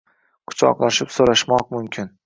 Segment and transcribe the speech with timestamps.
[0.53, 2.15] Quchoqlashib soʼrashmoq mumkin